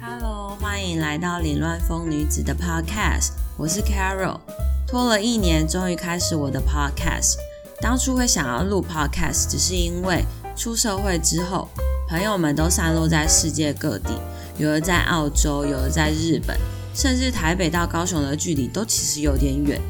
[0.00, 4.38] Hello，欢迎来到凌乱风女子的 Podcast，我是 Carol。
[4.86, 7.34] 拖了一年，终于开始我的 Podcast。
[7.80, 10.24] 当初会想要录 Podcast，只是因为
[10.56, 11.68] 出社会之后，
[12.08, 14.10] 朋友们都散落在世界各地，
[14.56, 16.56] 有的在澳洲，有的在日本，
[16.94, 19.80] 甚至台北到高雄的距离都其实有点远。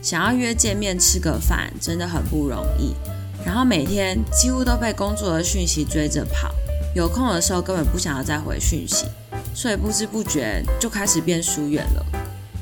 [0.00, 2.94] 想要约见面吃个饭，真的很不容易。
[3.44, 6.54] 然后每天几乎都被工作的讯息追着跑，
[6.94, 9.06] 有空的时候根本不想要再回讯息。
[9.56, 12.06] 所以不知不觉就开始变疏远了。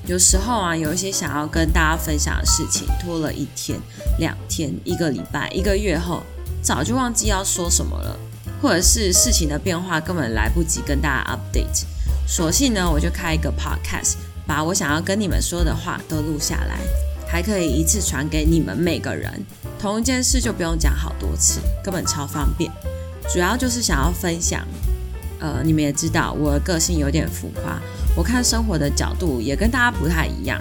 [0.06, 3.76] 有时候啊，有一些想要跟大家分享的事情，拖了一天、
[4.20, 6.22] 两天、一个礼拜、一个月后，
[6.62, 8.16] 早就忘记要说什么了，
[8.62, 11.82] 或者是事情的变化根本来不及跟大家 update。
[12.28, 14.14] 索性呢，我就开一个 podcast，
[14.46, 16.78] 把我想要跟你们说的话都录下来，
[17.26, 19.44] 还可以一次传给你们每个人。
[19.80, 22.70] 同一件事就不用讲好多次，根本超方便。
[23.28, 24.64] 主要就是想要分享。
[25.40, 27.80] 呃，你们也知道我的个性有点浮夸，
[28.16, 30.60] 我看生活的角度也跟大家不太一样。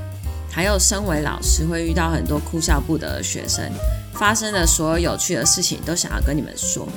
[0.51, 3.63] 还有，身为老师会遇到很多哭笑不得的学生，
[4.13, 6.87] 发生的所有有趣的事情都想要跟你们说。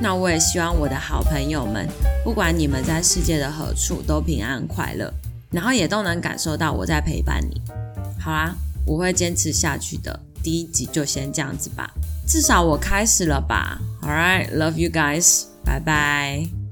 [0.00, 1.88] 那我也希望我的好朋友们，
[2.24, 5.12] 不管你们在世界的何处，都平安快乐，
[5.52, 7.62] 然后也都能感受到我在陪伴你。
[8.18, 10.18] 好啦，我会坚持下去的。
[10.42, 11.90] 第一集就先这样子吧，
[12.26, 13.78] 至少我开始了吧。
[14.02, 16.63] All right, love you guys，拜拜。